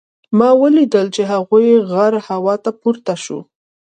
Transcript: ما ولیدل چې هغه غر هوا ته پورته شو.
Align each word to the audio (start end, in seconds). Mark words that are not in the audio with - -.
ما 0.37 0.49
ولیدل 0.61 1.07
چې 1.15 1.21
هغه 1.31 1.59
غر 1.91 2.13
هوا 2.27 2.55
ته 2.63 2.71
پورته 2.81 3.13
شو. 3.23 3.39